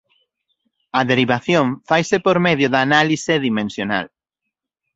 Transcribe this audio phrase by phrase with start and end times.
[0.99, 4.05] A derivación faise por medio da análise dimensional.